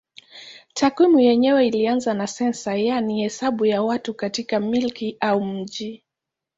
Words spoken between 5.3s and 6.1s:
mji.